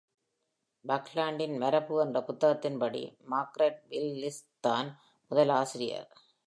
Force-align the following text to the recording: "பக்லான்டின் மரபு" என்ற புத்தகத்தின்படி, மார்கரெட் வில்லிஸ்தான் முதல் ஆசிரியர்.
"பக்லான்டின் 0.85 1.57
மரபு" 1.57 2.01
என்ற 2.01 2.19
புத்தகத்தின்படி, 2.19 3.03
மார்கரெட் 3.25 3.81
வில்லிஸ்தான் 3.89 4.89
முதல் 5.31 5.49
ஆசிரியர். 5.49 6.09